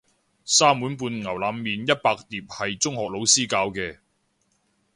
[0.45, 3.99] 三碗半牛腩麵一百碟係中學老師教嘅